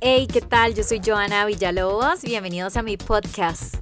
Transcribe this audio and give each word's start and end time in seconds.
Hey, 0.00 0.28
¿qué 0.32 0.40
tal? 0.40 0.74
Yo 0.74 0.84
soy 0.84 1.00
Joana 1.04 1.44
Villalobos. 1.44 2.22
Bienvenidos 2.22 2.76
a 2.76 2.82
mi 2.82 2.96
podcast. 2.96 3.74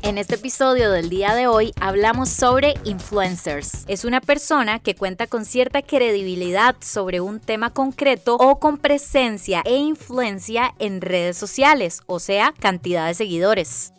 En 0.00 0.16
este 0.16 0.36
episodio 0.36 0.90
del 0.90 1.10
día 1.10 1.34
de 1.34 1.46
hoy 1.46 1.74
hablamos 1.78 2.30
sobre 2.30 2.72
influencers. 2.84 3.84
Es 3.86 4.06
una 4.06 4.22
persona 4.22 4.78
que 4.78 4.94
cuenta 4.94 5.26
con 5.26 5.44
cierta 5.44 5.82
credibilidad 5.82 6.74
sobre 6.80 7.20
un 7.20 7.38
tema 7.38 7.68
concreto 7.68 8.36
o 8.36 8.58
con 8.58 8.78
presencia 8.78 9.60
e 9.66 9.76
influencia 9.76 10.74
en 10.78 11.02
redes 11.02 11.36
sociales, 11.36 12.00
o 12.06 12.18
sea, 12.18 12.54
cantidad 12.58 13.08
de 13.08 13.12
seguidores. 13.12 13.92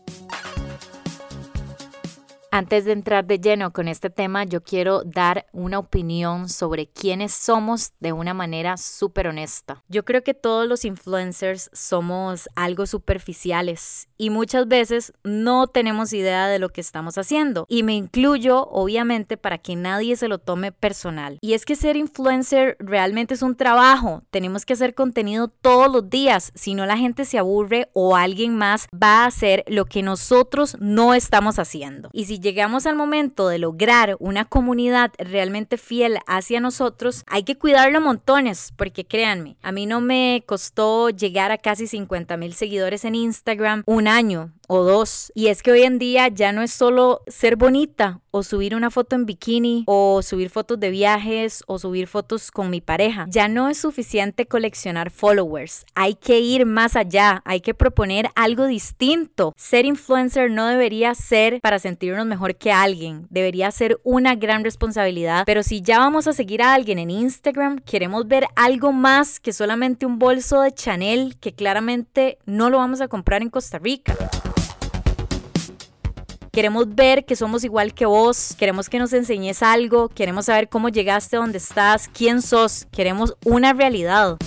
Antes 2.51 2.85
de 2.85 2.93
entrar 2.93 3.25
de 3.25 3.39
lleno 3.39 3.71
con 3.71 3.87
este 3.87 4.09
tema, 4.09 4.43
yo 4.43 4.63
quiero 4.63 5.03
dar 5.03 5.45
una 5.53 5.77
opinión 5.77 6.49
sobre 6.49 6.87
quiénes 6.87 7.31
somos 7.31 7.91
de 7.99 8.11
una 8.11 8.33
manera 8.33 8.75
súper 8.77 9.27
honesta. 9.27 9.83
Yo 9.87 10.03
creo 10.03 10.23
que 10.23 10.33
todos 10.33 10.67
los 10.67 10.83
influencers 10.83 11.69
somos 11.73 12.49
algo 12.55 12.87
superficiales 12.87 14.09
y 14.17 14.31
muchas 14.31 14.67
veces 14.67 15.13
no 15.23 15.67
tenemos 15.67 16.11
idea 16.11 16.47
de 16.47 16.57
lo 16.57 16.69
que 16.69 16.81
estamos 16.81 17.19
haciendo. 17.19 17.65
Y 17.69 17.83
me 17.83 17.93
incluyo, 17.93 18.67
obviamente, 18.67 19.37
para 19.37 19.59
que 19.59 19.75
nadie 19.75 20.15
se 20.15 20.27
lo 20.27 20.39
tome 20.39 20.71
personal. 20.71 21.37
Y 21.41 21.53
es 21.53 21.65
que 21.65 21.75
ser 21.75 21.97
influencer 21.97 22.77
realmente 22.79 23.35
es 23.35 23.43
un 23.43 23.55
trabajo. 23.55 24.23
Tenemos 24.31 24.65
que 24.65 24.73
hacer 24.73 24.95
contenido 24.95 25.49
todos 25.49 25.91
los 25.91 26.09
días. 26.09 26.51
Si 26.55 26.73
no, 26.73 26.87
la 26.87 26.97
gente 26.97 27.25
se 27.25 27.37
aburre 27.37 27.89
o 27.93 28.15
alguien 28.15 28.55
más 28.55 28.87
va 28.91 29.23
a 29.23 29.25
hacer 29.27 29.63
lo 29.67 29.85
que 29.85 30.01
nosotros 30.01 30.77
no 30.79 31.13
estamos 31.13 31.59
haciendo. 31.59 32.09
Y 32.11 32.25
si 32.25 32.38
llegamos 32.39 32.85
al 32.85 32.95
momento 32.95 33.47
de 33.47 33.59
lograr 33.59 34.15
una 34.19 34.45
comunidad 34.45 35.11
realmente 35.17 35.77
fiel 35.77 36.19
hacia 36.27 36.59
nosotros, 36.59 37.23
hay 37.27 37.43
que 37.43 37.57
cuidarlo 37.57 38.01
montones, 38.01 38.73
porque 38.75 39.05
créanme, 39.05 39.57
a 39.61 39.71
mí 39.71 39.85
no 39.85 40.01
me 40.01 40.43
costó 40.45 41.09
llegar 41.09 41.51
a 41.51 41.57
casi 41.57 41.87
50 41.87 42.37
mil 42.37 42.53
seguidores 42.53 43.05
en 43.05 43.15
Instagram 43.15 43.83
un 43.85 44.07
año 44.07 44.51
o 44.69 44.83
dos. 44.83 45.31
Y 45.35 45.47
es 45.47 45.63
que 45.63 45.71
hoy 45.71 45.81
en 45.81 45.99
día 45.99 46.27
ya 46.29 46.53
no 46.53 46.61
es 46.61 46.71
solo 46.71 47.21
ser 47.27 47.55
bonita 47.55 48.21
o 48.31 48.43
subir 48.43 48.75
una 48.75 48.91
foto 48.91 49.15
en 49.15 49.25
bikini 49.25 49.83
o 49.87 50.21
subir 50.21 50.51
fotos 50.51 50.79
de 50.79 50.91
viajes 50.91 51.63
o 51.65 51.79
subir 51.79 52.07
fotos 52.07 52.51
con 52.51 52.69
mi 52.69 52.79
pareja. 52.79 53.25
Ya 53.29 53.47
no 53.47 53.67
es 53.67 53.79
suficiente 53.79 54.45
coleccionar 54.45 55.09
followers. 55.09 55.85
Hay 55.95 56.13
que 56.13 56.39
ir 56.39 56.67
más 56.67 56.95
allá. 56.95 57.41
Hay 57.45 57.61
que 57.61 57.73
proponer 57.73 58.29
algo 58.35 58.67
distinto. 58.67 59.53
Ser 59.57 59.85
influencer 59.85 60.51
no 60.51 60.67
debería 60.67 61.15
ser 61.15 61.59
para 61.61 61.79
sentirnos 61.79 62.27
mejor 62.29 62.55
que 62.55 62.71
alguien. 62.71 63.27
Debería 63.29 63.69
ser 63.71 63.99
una 64.03 64.35
gran 64.35 64.63
responsabilidad. 64.63 65.43
Pero 65.45 65.63
si 65.63 65.81
ya 65.81 65.99
vamos 65.99 66.27
a 66.27 66.33
seguir 66.33 66.61
a 66.61 66.73
alguien 66.73 66.99
en 66.99 67.09
Instagram, 67.09 67.79
queremos 67.79 68.27
ver 68.27 68.45
algo 68.55 68.93
más 68.93 69.39
que 69.39 69.51
solamente 69.51 70.05
un 70.05 70.19
bolso 70.19 70.61
de 70.61 70.71
Chanel 70.71 71.37
que 71.39 71.53
claramente 71.53 72.37
no 72.45 72.69
lo 72.69 72.77
vamos 72.77 73.01
a 73.01 73.07
comprar 73.09 73.41
en 73.41 73.49
Costa 73.49 73.79
Rica. 73.79 74.15
Queremos 76.51 76.93
ver 76.93 77.25
que 77.25 77.35
somos 77.35 77.63
igual 77.63 77.93
que 77.93 78.05
vos, 78.05 78.55
queremos 78.57 78.89
que 78.89 78.99
nos 78.99 79.13
enseñes 79.13 79.61
algo, 79.61 80.09
queremos 80.09 80.45
saber 80.45 80.67
cómo 80.67 80.89
llegaste 80.89 81.37
a 81.37 81.39
donde 81.39 81.59
estás, 81.59 82.09
quién 82.09 82.41
sos, 82.41 82.87
queremos 82.91 83.35
una 83.45 83.71
realidad. 83.73 84.37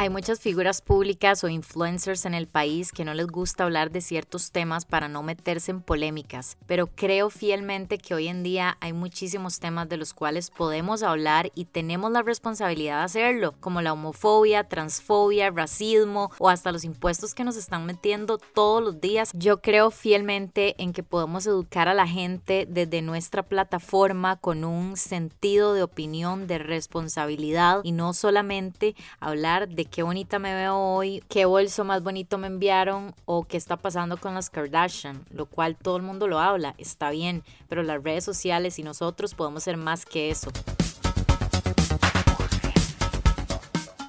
Hay 0.00 0.08
muchas 0.08 0.40
figuras 0.40 0.80
públicas 0.80 1.44
o 1.44 1.48
influencers 1.50 2.24
en 2.24 2.32
el 2.32 2.46
país 2.46 2.90
que 2.90 3.04
no 3.04 3.12
les 3.12 3.26
gusta 3.26 3.64
hablar 3.64 3.90
de 3.90 4.00
ciertos 4.00 4.50
temas 4.50 4.86
para 4.86 5.08
no 5.08 5.22
meterse 5.22 5.72
en 5.72 5.82
polémicas, 5.82 6.56
pero 6.66 6.86
creo 6.86 7.28
fielmente 7.28 7.98
que 7.98 8.14
hoy 8.14 8.28
en 8.28 8.42
día 8.42 8.78
hay 8.80 8.94
muchísimos 8.94 9.60
temas 9.60 9.90
de 9.90 9.98
los 9.98 10.14
cuales 10.14 10.50
podemos 10.50 11.02
hablar 11.02 11.52
y 11.54 11.66
tenemos 11.66 12.10
la 12.12 12.22
responsabilidad 12.22 13.00
de 13.00 13.04
hacerlo, 13.04 13.54
como 13.60 13.82
la 13.82 13.92
homofobia, 13.92 14.64
transfobia, 14.64 15.50
racismo 15.50 16.30
o 16.38 16.48
hasta 16.48 16.72
los 16.72 16.84
impuestos 16.84 17.34
que 17.34 17.44
nos 17.44 17.56
están 17.56 17.84
metiendo 17.84 18.38
todos 18.38 18.82
los 18.82 19.02
días. 19.02 19.32
Yo 19.34 19.60
creo 19.60 19.90
fielmente 19.90 20.76
en 20.82 20.94
que 20.94 21.02
podemos 21.02 21.46
educar 21.46 21.88
a 21.88 21.94
la 21.94 22.06
gente 22.06 22.66
desde 22.66 23.02
nuestra 23.02 23.42
plataforma 23.42 24.36
con 24.36 24.64
un 24.64 24.96
sentido 24.96 25.74
de 25.74 25.82
opinión, 25.82 26.46
de 26.46 26.56
responsabilidad 26.56 27.80
y 27.84 27.92
no 27.92 28.14
solamente 28.14 28.96
hablar 29.20 29.68
de 29.68 29.89
qué 29.90 30.02
bonita 30.02 30.38
me 30.38 30.54
veo 30.54 30.76
hoy, 30.76 31.22
qué 31.28 31.44
bolso 31.44 31.84
más 31.84 32.02
bonito 32.02 32.38
me 32.38 32.46
enviaron 32.46 33.14
o 33.24 33.44
qué 33.44 33.56
está 33.56 33.76
pasando 33.76 34.16
con 34.16 34.34
las 34.34 34.48
Kardashian, 34.48 35.24
lo 35.30 35.46
cual 35.46 35.76
todo 35.76 35.96
el 35.96 36.02
mundo 36.02 36.28
lo 36.28 36.38
habla, 36.38 36.74
está 36.78 37.10
bien, 37.10 37.42
pero 37.68 37.82
las 37.82 38.02
redes 38.02 38.24
sociales 38.24 38.78
y 38.78 38.82
nosotros 38.82 39.34
podemos 39.34 39.64
ser 39.64 39.76
más 39.76 40.06
que 40.06 40.30
eso. 40.30 40.50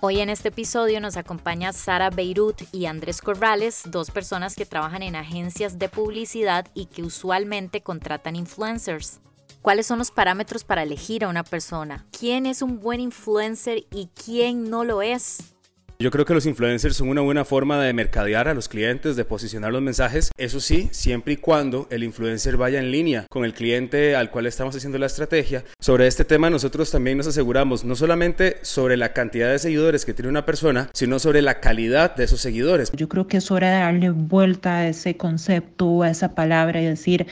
Hoy 0.03 0.19
en 0.19 0.30
este 0.30 0.50
episodio 0.50 1.00
nos 1.00 1.16
acompaña 1.16 1.74
Sara 1.74 2.09
Beirut 2.09 2.62
y 2.72 2.88
Andrés 2.88 3.22
Corrales, 3.22 3.84
dos 3.86 4.09
personas 4.09 4.56
que 4.56 4.66
trabajan 4.66 5.03
en 5.03 5.16
agencias 5.16 5.78
de 5.78 5.90
publicidad 5.90 6.68
y 6.74 6.88
que 6.88 7.03
usualmente 7.03 7.81
contratan 7.81 8.36
influencers. 8.36 9.19
¿Cuáles 9.62 9.86
son 9.86 10.00
los 10.00 10.09
parámetros 10.09 10.63
para 10.63 10.81
elegir 10.81 11.24
a 11.24 11.28
una 11.28 11.44
persona? 11.44 12.08
¿Quién 12.18 12.48
es 12.48 12.63
un 12.63 12.80
buen 12.80 13.00
influencer 13.00 13.86
y 13.92 14.09
quién 14.16 14.72
no 14.72 14.84
lo 14.84 15.03
es? 15.03 15.53
Yo 16.01 16.09
creo 16.09 16.25
que 16.25 16.34
los 16.34 16.47
influencers 16.47 16.95
son 16.95 17.09
una 17.09 17.22
buena 17.22 17.45
forma 17.45 17.79
de 17.79 17.94
mercadear 17.94 18.47
a 18.47 18.56
los 18.56 18.67
clientes, 18.67 19.16
de 19.16 19.23
posicionar 19.23 19.72
los 19.72 19.84
mensajes. 19.84 20.31
Eso 20.35 20.59
sí, 20.59 20.89
siempre 20.91 21.34
y 21.34 21.38
cuando 21.38 21.88
el 21.91 22.03
influencer 22.03 22.57
vaya 22.57 22.79
en 22.79 22.89
línea 22.89 23.28
con 23.29 23.45
el 23.45 23.53
cliente 23.53 24.16
al 24.16 24.31
cual 24.31 24.47
estamos 24.47 24.75
haciendo 24.75 24.97
la 24.97 25.06
estrategia. 25.06 25.63
Sobre 25.79 26.07
este 26.07 26.25
tema 26.25 26.50
nosotros 26.50 26.89
también 26.89 27.19
nos 27.19 27.28
aseguramos 27.28 27.85
no 27.85 27.95
solamente 27.95 28.57
sobre 28.63 28.97
la 28.97 29.13
cantidad 29.13 29.51
de 29.51 29.59
seguidores 29.59 30.03
que 30.03 30.16
tiene 30.16 30.29
una 30.29 30.44
persona, 30.44 30.89
sino 30.91 31.19
sobre 31.19 31.44
la 31.44 31.59
calidad 31.59 32.16
de 32.16 32.23
esos 32.23 32.41
seguidores. 32.41 32.91
Yo 32.94 33.07
creo 33.07 33.28
que 33.28 33.38
es 33.38 33.51
hora 33.51 33.69
de 33.69 33.81
darle 33.81 34.09
vuelta 34.09 34.78
a 34.78 34.88
ese 34.88 35.18
concepto, 35.18 36.01
a 36.01 36.09
esa 36.09 36.33
palabra 36.33 36.81
y 36.81 36.85
decir 36.85 37.28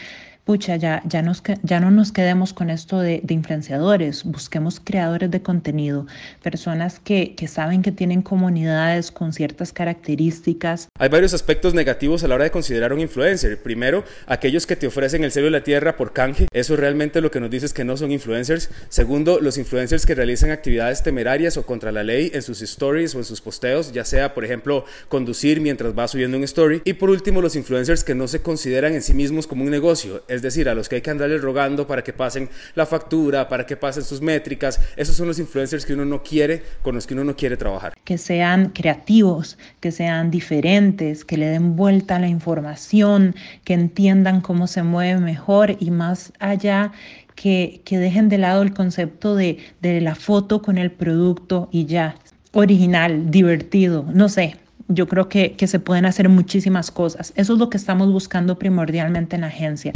pucha, 0.50 0.78
ya, 0.78 1.04
ya, 1.06 1.22
nos, 1.22 1.44
ya 1.62 1.80
no 1.80 1.92
nos 1.92 2.12
quedemos 2.12 2.54
con 2.54 2.72
esto 2.72 3.00
de, 3.00 3.22
influenciadores, 3.30 4.24
busquemos 4.24 4.82
creadores 4.84 5.30
de 5.30 5.44
contenido, 5.44 6.08
personas 6.42 7.00
que, 7.00 7.36
que 7.36 7.48
saben 7.48 7.84
que 7.84 7.92
tienen 7.92 8.24
comunidades 8.24 9.12
con 9.12 9.32
ciertas 9.32 9.74
características. 9.74 10.88
Hay 10.98 11.10
varios 11.10 11.36
aspectos 11.36 11.76
negativos 11.76 12.24
a 12.24 12.28
la 12.28 12.34
hora 12.34 12.46
de 12.46 12.50
considerar 12.50 12.94
un 12.94 13.00
influencer. 13.00 13.62
Primero, 13.62 14.04
aquellos 14.26 14.66
que 14.66 14.76
te 14.76 14.88
ofrecen 14.88 15.24
el 15.24 15.32
sello 15.32 15.46
de 15.46 15.52
la 15.52 15.64
tierra 15.64 15.96
por 15.96 16.14
canje, 16.14 16.48
eso 16.52 16.76
realmente 16.76 17.22
lo 17.22 17.30
que 17.30 17.40
nos 17.40 17.52
dice 17.52 17.68
es 17.68 17.74
que 17.74 17.84
no 17.84 17.96
son 17.96 18.12
influencers. 18.12 18.72
Segundo, 18.90 19.40
los 19.40 19.60
influencers 19.60 20.08
que 20.08 20.16
realizan 20.16 20.50
actividades 20.50 21.04
temerarias 21.04 21.58
o 21.58 21.66
contra 21.68 21.92
la 21.92 22.04
ley 22.04 22.32
en 22.34 22.42
sus 22.42 22.64
stories 22.64 23.14
o 23.14 23.20
en 23.20 23.26
sus 23.26 23.40
posteos, 23.40 23.92
ya 23.92 24.04
sea, 24.04 24.34
por 24.34 24.46
ejemplo, 24.46 24.84
conducir 25.10 25.62
mientras 25.62 25.96
va 25.96 26.08
subiendo 26.08 26.38
un 26.38 26.44
story. 26.44 26.82
Y 26.86 26.94
por 26.94 27.12
último, 27.12 27.40
los 27.40 27.56
influencers 27.56 28.04
que 28.04 28.16
no 28.16 28.28
se 28.28 28.42
consideran 28.42 28.96
en 28.96 29.04
sí 29.04 29.14
mismos 29.14 29.46
como 29.46 29.64
un 29.64 29.70
negocio, 29.70 30.24
es 30.28 30.39
decir, 30.42 30.70
a 30.70 30.76
los 30.76 30.90
que 30.90 30.96
hay 30.96 31.02
que 31.02 31.10
andarles 31.10 31.42
rogando 31.42 31.88
para 31.88 32.04
que 32.04 32.14
pasen 32.14 32.50
la 32.76 32.86
factura, 32.86 33.48
para 33.48 33.66
que 33.66 33.78
pasen 33.78 34.04
sus 34.04 34.22
métricas. 34.22 34.80
Esos 34.96 35.16
son 35.16 35.28
los 35.28 35.40
influencers 35.40 35.86
que 35.86 35.94
uno 35.94 36.06
no 36.06 36.24
quiere, 36.24 36.64
con 36.82 36.96
los 36.96 37.08
que 37.08 37.14
uno 37.14 37.24
no 37.24 37.36
quiere 37.36 37.58
trabajar. 37.58 37.94
Que 38.04 38.18
sean 38.18 38.70
creativos, 38.70 39.58
que 39.80 39.92
sean 39.92 40.32
diferentes, 40.32 41.26
que 41.26 41.38
le 41.38 41.48
den 41.48 41.76
vuelta 41.76 42.18
a 42.18 42.20
la 42.20 42.28
información, 42.28 43.36
que 43.64 43.74
entiendan 43.74 44.42
cómo 44.42 44.68
se 44.68 44.84
mueve 44.84 45.20
mejor 45.20 45.76
y 45.80 45.92
más 45.92 46.34
allá 46.40 46.92
que, 47.36 47.82
que, 47.86 47.98
dejen 47.98 48.30
de 48.30 48.38
lado 48.38 48.62
el 48.62 48.74
concepto 48.74 49.36
de, 49.36 49.60
de, 49.82 50.02
la 50.02 50.16
foto 50.16 50.62
con 50.62 50.78
el 50.78 50.92
producto 50.92 51.70
y 51.72 51.86
ya. 51.86 52.16
Original, 52.52 53.30
divertido, 53.30 54.06
no 54.12 54.28
sé, 54.28 54.56
yo 54.90 55.08
creo 55.08 55.30
que, 55.30 55.54
que 55.54 55.68
se 55.68 55.80
pueden 55.80 56.06
hacer 56.06 56.28
muchísimas 56.28 56.92
cosas. 56.92 57.32
Eso 57.36 57.54
es 57.54 57.60
lo 57.60 57.70
que 57.70 57.78
estamos 57.78 58.12
buscando 58.12 58.60
primordialmente 58.60 59.36
en 59.36 59.42
la 59.42 59.48
agencia. 59.48 59.94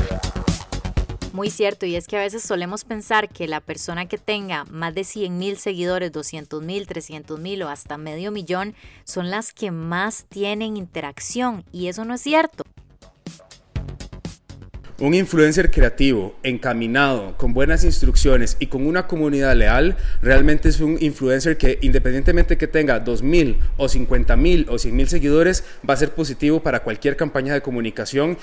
Muy 1.33 1.49
cierto, 1.49 1.87
y 1.87 1.95
es 1.95 2.05
que 2.05 2.15
a 2.15 2.19
veces 2.19 2.43
solemos 2.43 2.83
pensar 2.83 3.27
que 3.27 3.47
la 3.47 3.59
persona 3.59 4.05
que 4.05 4.19
tenga 4.19 4.65
más 4.65 4.93
de 4.93 5.03
100 5.03 5.39
mil 5.39 5.57
seguidores, 5.57 6.11
200 6.11 6.61
mil, 6.61 6.85
300 6.85 7.39
mil 7.39 7.63
o 7.63 7.69
hasta 7.69 7.97
medio 7.97 8.31
millón 8.31 8.75
son 9.03 9.31
las 9.31 9.51
que 9.51 9.71
más 9.71 10.25
tienen 10.29 10.77
interacción, 10.77 11.65
y 11.71 11.87
eso 11.87 12.05
no 12.05 12.13
es 12.13 12.21
cierto. 12.21 12.63
Un 15.03 15.13
influencer 15.13 15.69
creativo, 15.69 16.33
encaminado, 16.43 17.35
con 17.35 17.53
buenas 17.53 17.83
instrucciones 17.83 18.55
y 18.61 18.67
con 18.67 18.87
una 18.87 19.05
comunidad 19.05 19.53
leal, 19.53 19.97
realmente 20.21 20.69
es 20.69 20.79
un 20.79 20.97
influencer 21.01 21.57
que 21.57 21.77
independientemente 21.81 22.57
que 22.57 22.67
tenga 22.69 23.03
2.000 23.03 23.57
o 23.75 23.87
50.000 23.87 24.67
o 24.69 24.75
100.000 24.75 25.05
seguidores, 25.07 25.65
va 25.87 25.95
a 25.95 25.97
ser 25.97 26.11
positivo 26.11 26.63
para 26.63 26.83
cualquier 26.83 27.17
campaña 27.17 27.53
de 27.53 27.61
comunicación. 27.61 28.37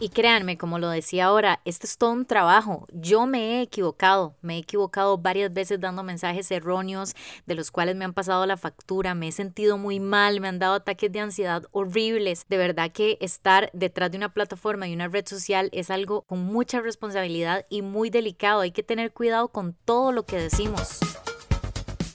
Y 0.00 0.08
créanme, 0.08 0.58
como 0.58 0.78
lo 0.78 0.88
decía 0.90 1.26
ahora, 1.26 1.60
este 1.64 1.86
es 1.86 1.98
todo 1.98 2.10
un 2.10 2.26
trabajo. 2.26 2.86
Yo 2.92 3.26
me 3.26 3.58
he 3.58 3.62
equivocado, 3.62 4.34
me 4.42 4.56
he 4.56 4.58
equivocado 4.58 5.18
varias 5.18 5.52
veces 5.52 5.80
dando 5.80 6.02
mensajes 6.02 6.50
erróneos 6.50 7.14
de 7.46 7.54
los 7.54 7.70
cuales 7.70 7.94
me 7.94 8.04
han 8.04 8.12
pasado 8.12 8.44
la 8.44 8.56
factura, 8.56 9.14
me 9.14 9.28
he 9.28 9.32
sentido 9.32 9.78
muy 9.78 10.00
mal, 10.00 10.40
me 10.40 10.48
han 10.48 10.58
dado 10.58 10.74
ataques 10.74 11.12
de 11.12 11.20
ansiedad 11.20 11.64
horribles. 11.70 12.44
De 12.48 12.56
verdad 12.56 12.90
que 12.90 13.18
estar 13.20 13.70
detrás 13.72 14.10
de 14.10 14.16
una 14.16 14.34
plataforma 14.34 14.88
y 14.88 14.94
una 14.94 15.08
red 15.08 15.26
social 15.26 15.70
es 15.72 15.90
algo 15.90 16.22
con 16.22 16.44
mucha 16.44 16.80
responsabilidad 16.80 17.64
y 17.70 17.82
muy 17.82 18.10
delicado. 18.10 18.60
Hay 18.60 18.72
que 18.72 18.82
tener 18.82 19.12
cuidado 19.12 19.48
con 19.48 19.74
todo 19.84 20.10
lo 20.12 20.26
que 20.26 20.38
decimos 20.38 20.98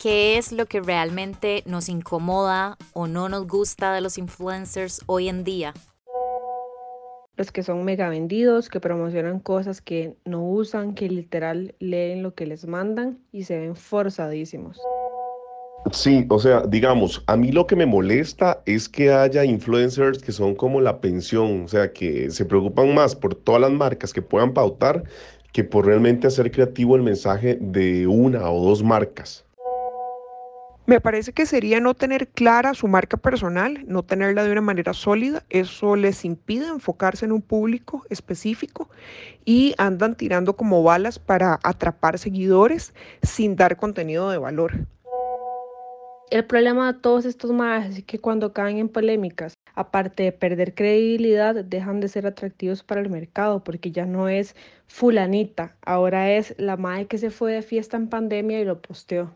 qué 0.02 0.38
es 0.38 0.54
lo 0.54 0.66
que 0.66 0.80
realmente 0.80 1.62
nos 1.66 1.90
incomoda 1.90 2.78
o 2.94 3.08
no 3.08 3.28
nos 3.28 3.48
gusta 3.48 3.92
de 3.94 4.00
los 4.00 4.18
influencers 4.18 5.02
hoy 5.08 5.28
en 5.28 5.44
día. 5.44 5.74
Los 7.40 7.54
que 7.54 7.64
son 7.64 7.86
mega 7.86 8.10
vendidos, 8.10 8.68
que 8.68 8.82
promocionan 8.82 9.40
cosas 9.40 9.80
que 9.80 10.14
no 10.26 10.44
usan, 10.44 10.94
que 10.94 11.08
literal 11.08 11.74
leen 11.80 12.22
lo 12.22 12.34
que 12.36 12.46
les 12.46 12.68
mandan 12.68 13.18
y 13.32 13.44
se 13.44 13.58
ven 13.58 13.78
forzadísimos. 13.78 14.78
Sí, 15.94 16.26
o 16.28 16.38
sea, 16.38 16.64
digamos, 16.68 17.24
a 17.28 17.38
mí 17.38 17.54
lo 17.54 17.66
que 17.66 17.78
me 17.78 17.86
molesta 17.86 18.62
es 18.66 18.90
que 18.90 19.14
haya 19.14 19.46
influencers 19.46 20.22
que 20.22 20.34
son 20.34 20.54
como 20.54 20.82
la 20.82 21.00
pensión, 21.00 21.64
o 21.64 21.68
sea, 21.70 21.94
que 21.94 22.30
se 22.30 22.44
preocupan 22.44 22.94
más 22.94 23.16
por 23.16 23.36
todas 23.36 23.62
las 23.62 23.72
marcas 23.72 24.12
que 24.12 24.22
puedan 24.22 24.54
pautar 24.54 25.06
que 25.54 25.64
por 25.64 25.86
realmente 25.86 26.28
hacer 26.28 26.52
creativo 26.52 26.98
el 26.98 27.04
mensaje 27.04 27.58
de 27.62 28.06
una 28.06 28.52
o 28.52 28.62
dos 28.62 28.84
marcas. 28.84 29.46
Me 30.90 31.00
parece 31.00 31.34
que 31.34 31.46
sería 31.46 31.80
no 31.80 31.94
tener 31.94 32.30
clara 32.30 32.74
su 32.74 32.88
marca 32.88 33.16
personal, 33.16 33.84
no 33.86 34.02
tenerla 34.02 34.44
de 34.44 34.52
una 34.52 34.62
manera 34.62 34.96
sólida. 34.96 35.44
Eso 35.52 35.96
les 35.96 36.26
impide 36.26 36.66
enfocarse 36.66 37.26
en 37.26 37.32
un 37.32 37.44
público 37.44 38.08
específico 38.10 38.90
y 39.46 39.76
andan 39.78 40.16
tirando 40.16 40.56
como 40.56 40.82
balas 40.82 41.20
para 41.20 41.60
atrapar 41.62 42.18
seguidores 42.18 42.96
sin 43.22 43.56
dar 43.56 43.78
contenido 43.78 44.32
de 44.32 44.40
valor. 44.40 44.88
El 46.32 46.46
problema 46.46 46.92
de 46.92 47.00
todos 47.00 47.26
estos 47.26 47.52
más 47.52 47.96
es 47.96 48.04
que 48.04 48.18
cuando 48.18 48.52
caen 48.52 48.80
en 48.80 48.90
polémicas, 48.90 49.54
aparte 49.76 50.24
de 50.24 50.32
perder 50.32 50.74
credibilidad, 50.74 51.54
dejan 51.64 52.00
de 52.00 52.08
ser 52.08 52.26
atractivos 52.26 52.82
para 52.82 53.02
el 53.02 53.12
mercado 53.12 53.64
porque 53.64 53.92
ya 53.92 54.08
no 54.08 54.28
es 54.28 54.56
fulanita, 54.88 55.76
ahora 55.86 56.32
es 56.32 56.56
la 56.58 56.78
madre 56.78 57.06
que 57.06 57.20
se 57.20 57.30
fue 57.30 57.54
de 57.54 57.62
fiesta 57.62 57.96
en 57.96 58.10
pandemia 58.10 58.60
y 58.60 58.66
lo 58.66 58.82
posteó. 58.82 59.32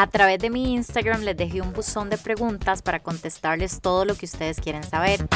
A 0.00 0.06
través 0.06 0.38
de 0.38 0.48
mi 0.48 0.72
Instagram 0.72 1.20
les 1.24 1.36
dejé 1.36 1.60
un 1.60 1.74
buzón 1.74 2.08
de 2.08 2.16
preguntas 2.16 2.80
para 2.80 3.00
contestarles 3.00 3.82
todo 3.82 4.06
lo 4.06 4.14
que 4.14 4.24
ustedes 4.24 4.58
quieren 4.58 4.82
saber. 4.82 5.28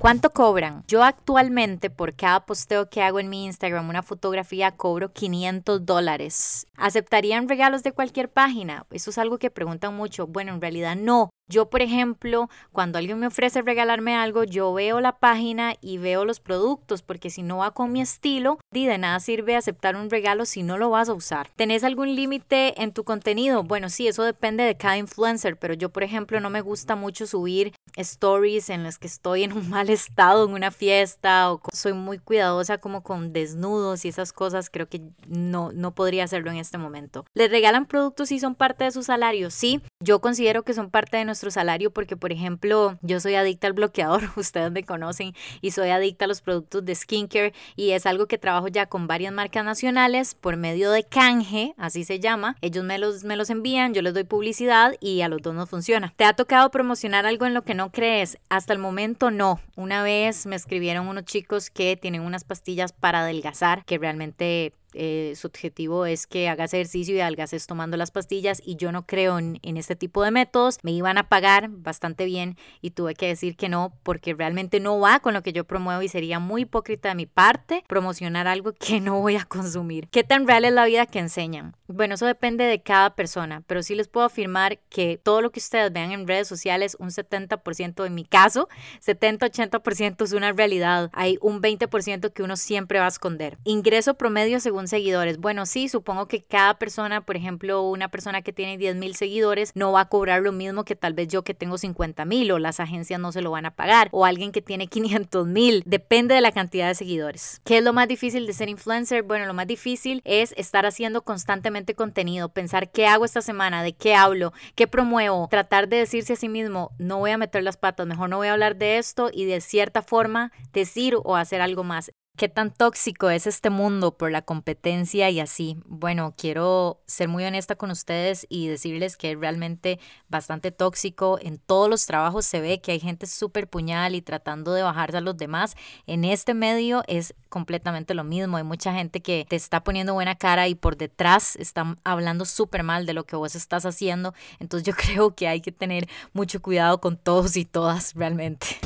¿Cuánto 0.00 0.30
cobran? 0.30 0.84
Yo 0.88 1.04
actualmente 1.04 1.90
por 1.90 2.14
cada 2.14 2.46
posteo 2.46 2.88
que 2.88 3.02
hago 3.02 3.20
en 3.20 3.28
mi 3.28 3.44
Instagram, 3.44 3.90
una 3.90 4.02
fotografía, 4.02 4.70
cobro 4.70 5.12
500 5.12 5.84
dólares. 5.84 6.66
¿Aceptarían 6.78 7.46
regalos 7.46 7.82
de 7.82 7.92
cualquier 7.92 8.30
página? 8.30 8.86
Eso 8.90 9.10
es 9.10 9.18
algo 9.18 9.36
que 9.36 9.50
preguntan 9.50 9.94
mucho. 9.94 10.26
Bueno, 10.26 10.54
en 10.54 10.62
realidad 10.62 10.96
no. 10.96 11.28
Yo, 11.48 11.70
por 11.70 11.82
ejemplo, 11.82 12.48
cuando 12.72 12.98
alguien 12.98 13.18
me 13.18 13.26
ofrece 13.26 13.62
regalarme 13.62 14.16
algo, 14.16 14.44
yo 14.44 14.72
veo 14.72 15.00
la 15.00 15.18
página 15.18 15.74
y 15.80 15.98
veo 15.98 16.24
los 16.24 16.40
productos, 16.40 17.02
porque 17.02 17.30
si 17.30 17.42
no 17.42 17.58
va 17.58 17.72
con 17.72 17.92
mi 17.92 18.00
estilo, 18.00 18.58
de 18.86 18.98
nada 18.98 19.18
sirve 19.20 19.56
aceptar 19.56 19.96
un 19.96 20.10
regalo 20.10 20.46
si 20.46 20.62
no 20.62 20.78
lo 20.78 20.90
vas 20.90 21.08
a 21.08 21.14
usar. 21.14 21.48
¿Tenés 21.56 21.84
algún 21.84 22.14
límite 22.14 22.80
en 22.80 22.92
tu 22.92 23.04
contenido? 23.04 23.64
Bueno, 23.64 23.88
sí, 23.88 24.06
eso 24.06 24.22
depende 24.22 24.64
de 24.64 24.76
cada 24.76 24.96
influencer, 24.96 25.56
pero 25.56 25.74
yo, 25.74 25.90
por 25.90 26.02
ejemplo, 26.02 26.40
no 26.40 26.50
me 26.50 26.60
gusta 26.60 26.94
mucho 26.94 27.26
subir 27.26 27.72
stories 27.96 28.70
en 28.70 28.84
las 28.84 28.98
que 28.98 29.08
estoy 29.08 29.42
en 29.42 29.52
un 29.52 29.68
mal 29.70 29.90
estado 29.90 30.44
en 30.46 30.52
una 30.52 30.70
fiesta 30.70 31.52
o 31.52 31.60
soy 31.72 31.92
muy 31.92 32.18
cuidadosa 32.18 32.78
como 32.78 33.02
con 33.02 33.32
desnudos 33.32 34.04
y 34.04 34.08
esas 34.08 34.32
cosas, 34.32 34.70
creo 34.70 34.88
que 34.88 35.02
no, 35.26 35.72
no 35.72 35.94
podría 35.94 36.24
hacerlo 36.24 36.50
en 36.50 36.58
este 36.58 36.78
momento. 36.78 37.24
¿Les 37.34 37.50
regalan 37.50 37.86
productos 37.86 38.30
y 38.32 38.38
son 38.38 38.54
parte 38.54 38.84
de 38.84 38.90
su 38.92 39.02
salario? 39.02 39.50
Sí, 39.50 39.80
yo 40.02 40.20
considero 40.20 40.62
que 40.62 40.74
son 40.74 40.90
parte 40.90 41.16
de 41.16 41.24
salario 41.38 41.90
porque, 41.90 42.16
por 42.16 42.32
ejemplo, 42.32 42.98
yo 43.02 43.20
soy 43.20 43.34
adicta 43.34 43.66
al 43.66 43.72
bloqueador, 43.72 44.22
ustedes 44.36 44.70
me 44.70 44.84
conocen, 44.84 45.34
y 45.60 45.70
soy 45.70 45.90
adicta 45.90 46.24
a 46.24 46.28
los 46.28 46.40
productos 46.40 46.84
de 46.84 46.94
skincare 46.94 47.52
y 47.76 47.90
es 47.90 48.06
algo 48.06 48.26
que 48.26 48.38
trabajo 48.38 48.68
ya 48.68 48.86
con 48.86 49.06
varias 49.06 49.32
marcas 49.32 49.64
nacionales 49.64 50.34
por 50.34 50.56
medio 50.56 50.90
de 50.90 51.04
canje, 51.04 51.74
así 51.76 52.04
se 52.04 52.20
llama. 52.20 52.56
Ellos 52.60 52.84
me 52.84 52.98
los, 52.98 53.24
me 53.24 53.36
los 53.36 53.50
envían, 53.50 53.94
yo 53.94 54.02
les 54.02 54.14
doy 54.14 54.24
publicidad 54.24 54.94
y 55.00 55.20
a 55.22 55.28
los 55.28 55.42
dos 55.42 55.54
nos 55.54 55.68
funciona. 55.68 56.12
¿Te 56.16 56.24
ha 56.24 56.32
tocado 56.32 56.70
promocionar 56.70 57.26
algo 57.26 57.46
en 57.46 57.54
lo 57.54 57.62
que 57.62 57.74
no 57.74 57.90
crees? 57.90 58.38
Hasta 58.48 58.72
el 58.72 58.78
momento 58.78 59.30
no. 59.30 59.60
Una 59.76 60.02
vez 60.02 60.46
me 60.46 60.56
escribieron 60.56 61.08
unos 61.08 61.24
chicos 61.24 61.70
que 61.70 61.96
tienen 61.96 62.22
unas 62.22 62.44
pastillas 62.44 62.92
para 62.92 63.20
adelgazar 63.20 63.84
que 63.84 63.98
realmente 63.98 64.72
eh, 64.94 65.34
su 65.36 65.46
objetivo 65.46 66.06
es 66.06 66.26
que 66.26 66.48
hagas 66.48 66.74
ejercicio 66.74 67.14
y 67.14 67.20
adelgaces 67.20 67.66
tomando 67.66 67.96
las 67.96 68.10
pastillas 68.10 68.62
y 68.64 68.76
yo 68.76 68.92
no 68.92 69.06
creo 69.06 69.38
en, 69.38 69.58
en, 69.62 69.76
este 69.76 69.96
tipo 69.96 70.22
de 70.22 70.30
métodos. 70.30 70.78
Me 70.82 70.92
iban 70.92 71.18
a 71.18 71.28
pagar 71.28 71.68
bastante 71.70 72.24
bien 72.24 72.56
y 72.80 72.90
tuve 72.90 73.14
que 73.14 73.26
decir 73.26 73.56
que 73.56 73.68
no 73.68 73.92
porque 74.02 74.34
realmente 74.34 74.80
no 74.80 74.98
va 74.98 75.20
con 75.20 75.34
lo 75.34 75.42
que 75.42 75.52
yo 75.52 75.64
promuevo 75.64 76.02
y 76.02 76.08
sería 76.08 76.38
muy 76.38 76.62
hipócrita 76.62 77.10
de 77.10 77.14
mi 77.14 77.26
parte 77.26 77.84
promocionar 77.86 78.46
algo 78.46 78.72
que 78.72 79.00
no 79.00 79.20
voy 79.20 79.36
a 79.36 79.44
consumir. 79.44 80.08
¿Qué 80.08 80.24
tan 80.24 80.46
real 80.46 80.64
es 80.64 80.72
la 80.72 80.84
vida 80.84 81.06
que 81.06 81.18
enseñan? 81.18 81.77
Bueno, 81.90 82.16
eso 82.16 82.26
depende 82.26 82.64
de 82.64 82.82
cada 82.82 83.14
persona, 83.14 83.62
pero 83.66 83.82
sí 83.82 83.94
les 83.94 84.08
puedo 84.08 84.26
afirmar 84.26 84.78
que 84.90 85.18
todo 85.22 85.40
lo 85.40 85.50
que 85.50 85.58
ustedes 85.58 85.90
vean 85.90 86.12
en 86.12 86.28
redes 86.28 86.46
sociales, 86.46 86.98
un 87.00 87.08
70% 87.08 88.04
en 88.04 88.14
mi 88.14 88.26
caso, 88.26 88.68
70-80% 89.02 90.22
es 90.22 90.32
una 90.34 90.52
realidad. 90.52 91.08
Hay 91.14 91.38
un 91.40 91.62
20% 91.62 92.30
que 92.30 92.42
uno 92.42 92.56
siempre 92.56 92.98
va 92.98 93.06
a 93.06 93.08
esconder. 93.08 93.56
Ingreso 93.64 94.14
promedio 94.14 94.60
según 94.60 94.86
seguidores. 94.86 95.38
Bueno, 95.38 95.64
sí, 95.64 95.88
supongo 95.88 96.28
que 96.28 96.42
cada 96.42 96.78
persona, 96.78 97.22
por 97.22 97.36
ejemplo, 97.36 97.80
una 97.80 98.08
persona 98.08 98.42
que 98.42 98.52
tiene 98.52 98.76
10 98.76 98.96
mil 98.96 99.16
seguidores 99.16 99.72
no 99.74 99.90
va 99.90 100.02
a 100.02 100.08
cobrar 100.10 100.42
lo 100.42 100.52
mismo 100.52 100.84
que 100.84 100.94
tal 100.94 101.14
vez 101.14 101.28
yo 101.28 101.42
que 101.42 101.54
tengo 101.54 101.78
50 101.78 102.26
mil 102.26 102.52
o 102.52 102.58
las 102.58 102.80
agencias 102.80 103.18
no 103.18 103.32
se 103.32 103.40
lo 103.40 103.50
van 103.50 103.64
a 103.64 103.70
pagar 103.70 104.08
o 104.12 104.26
alguien 104.26 104.52
que 104.52 104.60
tiene 104.60 104.88
500 104.88 105.46
mil. 105.46 105.82
Depende 105.86 106.34
de 106.34 106.42
la 106.42 106.52
cantidad 106.52 106.88
de 106.88 106.94
seguidores. 106.94 107.62
¿Qué 107.64 107.78
es 107.78 107.82
lo 107.82 107.94
más 107.94 108.08
difícil 108.08 108.46
de 108.46 108.52
ser 108.52 108.68
influencer? 108.68 109.22
Bueno, 109.22 109.46
lo 109.46 109.54
más 109.54 109.66
difícil 109.66 110.20
es 110.26 110.52
estar 110.58 110.84
haciendo 110.84 111.22
constantemente 111.22 111.77
contenido, 111.94 112.48
pensar 112.48 112.90
qué 112.90 113.06
hago 113.06 113.24
esta 113.24 113.42
semana, 113.42 113.82
de 113.82 113.94
qué 113.94 114.14
hablo, 114.14 114.52
qué 114.74 114.86
promuevo, 114.86 115.48
tratar 115.50 115.88
de 115.88 115.98
decirse 115.98 116.34
a 116.34 116.36
sí 116.36 116.48
mismo, 116.48 116.92
no 116.98 117.18
voy 117.18 117.30
a 117.30 117.38
meter 117.38 117.62
las 117.62 117.76
patas, 117.76 118.06
mejor 118.06 118.28
no 118.28 118.36
voy 118.36 118.48
a 118.48 118.52
hablar 118.52 118.76
de 118.76 118.98
esto 118.98 119.30
y 119.32 119.44
de 119.44 119.60
cierta 119.60 120.02
forma 120.02 120.52
decir 120.72 121.16
o 121.22 121.36
hacer 121.36 121.60
algo 121.60 121.84
más. 121.84 122.12
¿Qué 122.38 122.48
tan 122.48 122.70
tóxico 122.70 123.30
es 123.30 123.48
este 123.48 123.68
mundo 123.68 124.16
por 124.16 124.30
la 124.30 124.42
competencia 124.42 125.28
y 125.28 125.40
así? 125.40 125.76
Bueno, 125.86 126.34
quiero 126.36 127.02
ser 127.04 127.26
muy 127.26 127.44
honesta 127.44 127.74
con 127.74 127.90
ustedes 127.90 128.46
y 128.48 128.68
decirles 128.68 129.16
que 129.16 129.32
es 129.32 129.40
realmente 129.40 129.98
bastante 130.28 130.70
tóxico. 130.70 131.40
En 131.42 131.58
todos 131.58 131.90
los 131.90 132.06
trabajos 132.06 132.46
se 132.46 132.60
ve 132.60 132.80
que 132.80 132.92
hay 132.92 133.00
gente 133.00 133.26
súper 133.26 133.68
puñal 133.68 134.14
y 134.14 134.22
tratando 134.22 134.72
de 134.72 134.84
bajarse 134.84 135.16
a 135.16 135.20
los 135.20 135.36
demás. 135.36 135.74
En 136.06 136.24
este 136.24 136.54
medio 136.54 137.02
es 137.08 137.34
completamente 137.48 138.14
lo 138.14 138.22
mismo. 138.22 138.56
Hay 138.56 138.62
mucha 138.62 138.94
gente 138.94 139.20
que 139.20 139.44
te 139.48 139.56
está 139.56 139.82
poniendo 139.82 140.14
buena 140.14 140.36
cara 140.36 140.68
y 140.68 140.76
por 140.76 140.96
detrás 140.96 141.56
están 141.56 141.98
hablando 142.04 142.44
súper 142.44 142.84
mal 142.84 143.04
de 143.04 143.14
lo 143.14 143.26
que 143.26 143.34
vos 143.34 143.56
estás 143.56 143.84
haciendo. 143.84 144.32
Entonces 144.60 144.86
yo 144.86 144.94
creo 144.96 145.34
que 145.34 145.48
hay 145.48 145.60
que 145.60 145.72
tener 145.72 146.08
mucho 146.32 146.62
cuidado 146.62 147.00
con 147.00 147.16
todos 147.16 147.56
y 147.56 147.64
todas 147.64 148.14
realmente. 148.14 148.78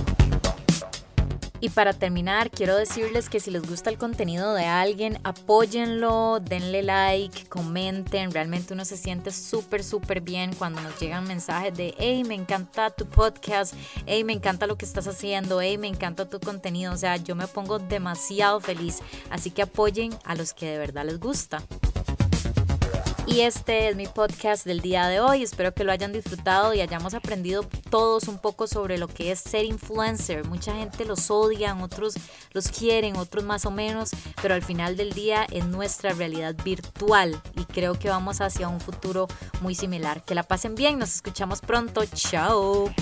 Y 1.62 1.70
para 1.70 1.92
terminar, 1.92 2.50
quiero 2.50 2.74
decirles 2.74 3.28
que 3.28 3.38
si 3.38 3.52
les 3.52 3.62
gusta 3.62 3.88
el 3.88 3.96
contenido 3.96 4.52
de 4.52 4.64
alguien, 4.64 5.20
apóyenlo, 5.22 6.40
denle 6.40 6.82
like, 6.82 7.48
comenten. 7.48 8.32
Realmente 8.32 8.74
uno 8.74 8.84
se 8.84 8.96
siente 8.96 9.30
súper, 9.30 9.84
súper 9.84 10.22
bien 10.22 10.52
cuando 10.54 10.80
nos 10.80 10.98
llegan 10.98 11.22
mensajes 11.22 11.72
de, 11.76 11.94
hey, 11.98 12.24
me 12.24 12.34
encanta 12.34 12.90
tu 12.90 13.06
podcast, 13.06 13.74
hey, 14.06 14.24
me 14.24 14.32
encanta 14.32 14.66
lo 14.66 14.76
que 14.76 14.84
estás 14.84 15.06
haciendo, 15.06 15.60
hey, 15.60 15.78
me 15.78 15.86
encanta 15.86 16.28
tu 16.28 16.40
contenido. 16.40 16.92
O 16.92 16.96
sea, 16.96 17.16
yo 17.16 17.36
me 17.36 17.46
pongo 17.46 17.78
demasiado 17.78 18.58
feliz. 18.58 18.98
Así 19.30 19.52
que 19.52 19.62
apoyen 19.62 20.10
a 20.24 20.34
los 20.34 20.54
que 20.54 20.66
de 20.66 20.78
verdad 20.78 21.04
les 21.04 21.20
gusta. 21.20 21.62
Y 23.24 23.42
este 23.42 23.88
es 23.88 23.94
mi 23.94 24.06
podcast 24.08 24.66
del 24.66 24.80
día 24.80 25.06
de 25.06 25.20
hoy. 25.20 25.44
Espero 25.44 25.72
que 25.72 25.84
lo 25.84 25.92
hayan 25.92 26.12
disfrutado 26.12 26.74
y 26.74 26.80
hayamos 26.80 27.14
aprendido 27.14 27.62
todos 27.88 28.26
un 28.26 28.38
poco 28.38 28.66
sobre 28.66 28.98
lo 28.98 29.06
que 29.06 29.30
es 29.30 29.38
ser 29.38 29.64
influencer. 29.64 30.44
Mucha 30.46 30.74
gente 30.74 31.04
los 31.04 31.30
odia, 31.30 31.76
otros 31.80 32.14
los 32.52 32.68
quieren, 32.68 33.16
otros 33.16 33.44
más 33.44 33.64
o 33.64 33.70
menos, 33.70 34.10
pero 34.42 34.54
al 34.54 34.62
final 34.62 34.96
del 34.96 35.12
día 35.12 35.46
es 35.52 35.64
nuestra 35.66 36.12
realidad 36.12 36.56
virtual 36.64 37.40
y 37.56 37.64
creo 37.64 37.96
que 37.98 38.08
vamos 38.08 38.40
hacia 38.40 38.68
un 38.68 38.80
futuro 38.80 39.28
muy 39.60 39.76
similar. 39.76 40.24
Que 40.24 40.34
la 40.34 40.42
pasen 40.42 40.74
bien, 40.74 40.98
nos 40.98 41.14
escuchamos 41.14 41.60
pronto. 41.60 42.04
Chao. 42.06 42.92